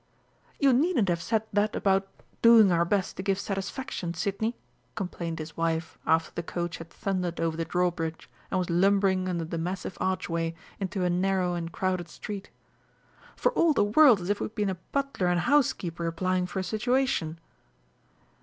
[0.59, 2.07] "You needn't have said that about
[2.41, 4.55] 'doing our best to give satisfaction,' Sidney!"
[4.95, 9.45] complained his wife after the coach had thundered over the drawbridge, and was lumbering under
[9.45, 12.49] the massive archway into a narrow and crowded street,
[13.35, 16.57] "for all the world as if we had been a butler and housekeeper applying for
[16.57, 17.37] a situation!"